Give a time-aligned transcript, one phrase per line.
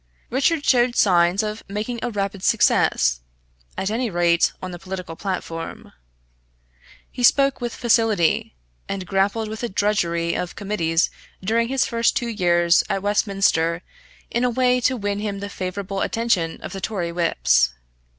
[0.31, 3.21] Richard showed signs of making a rapid success,
[3.77, 5.93] at any rate on the political platform.
[7.11, 8.55] He spoke with facility,
[8.89, 11.11] and grappled with the drudgery of committees
[11.43, 13.83] during his first two years at Westminster
[14.31, 17.75] in a way to win him the favourable attention of the Tory whips.